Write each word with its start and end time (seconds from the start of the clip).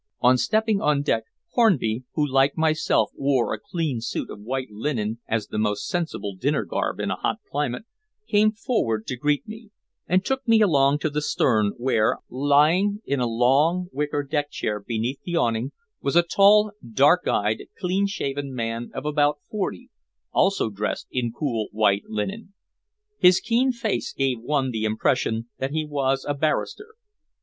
On 0.21 0.35
stepping 0.35 0.81
on 0.81 1.03
deck 1.03 1.25
Hornby, 1.51 2.05
who 2.15 2.25
like 2.25 2.57
myself 2.57 3.11
wore 3.13 3.53
a 3.53 3.59
clean 3.59 4.01
suit 4.01 4.31
of 4.31 4.39
white 4.41 4.71
linen 4.71 5.19
as 5.27 5.45
the 5.45 5.59
most 5.59 5.87
sensible 5.87 6.35
dinner 6.35 6.65
garb 6.65 6.99
in 6.99 7.11
a 7.11 7.17
hot 7.17 7.37
climate, 7.51 7.83
came 8.27 8.51
forward 8.51 9.05
to 9.05 9.15
greet 9.15 9.47
me, 9.47 9.69
and 10.07 10.25
took 10.25 10.47
me 10.47 10.59
along 10.59 10.97
to 10.97 11.11
the 11.11 11.21
stern 11.21 11.73
where, 11.77 12.17
lying 12.29 13.03
in 13.05 13.19
a 13.19 13.27
long 13.27 13.89
wicker 13.91 14.23
deck 14.23 14.49
chair 14.49 14.79
beneath 14.79 15.21
the 15.23 15.35
awning, 15.35 15.71
was 16.01 16.15
a 16.15 16.23
tall, 16.23 16.71
dark 16.81 17.27
eyed, 17.27 17.67
clean 17.77 18.07
shaven 18.07 18.55
man 18.55 18.89
of 18.95 19.05
about 19.05 19.37
forty, 19.51 19.91
also 20.31 20.71
dressed 20.71 21.05
in 21.11 21.31
cool 21.31 21.67
white 21.71 22.05
linen. 22.07 22.55
His 23.19 23.39
keen 23.39 23.71
face 23.71 24.13
gave 24.13 24.39
one 24.39 24.71
the 24.71 24.83
impression 24.83 25.49
that 25.59 25.69
he 25.69 25.85
was 25.85 26.25
a 26.27 26.33
barrister. 26.33 26.95